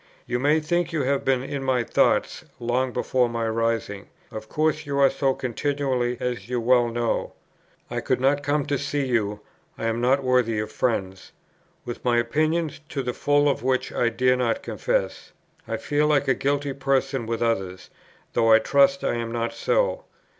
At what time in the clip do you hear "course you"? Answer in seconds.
4.49-4.97